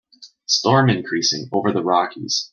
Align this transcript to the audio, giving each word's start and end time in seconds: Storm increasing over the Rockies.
Storm 0.47 0.89
increasing 0.89 1.47
over 1.51 1.71
the 1.71 1.83
Rockies. 1.83 2.49